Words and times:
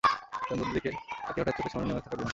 বিমানবন্দরের 0.05 0.73
দিকে 0.75 0.89
তাকিয়ে 1.25 1.45
থাকতে 1.45 1.51
হঠাৎ 1.51 1.55
চোখের 1.57 1.71
সীমানায় 1.71 1.87
আসে 1.87 1.93
নামতে 1.97 2.03
থাকা 2.09 2.17
বিমান। 2.19 2.29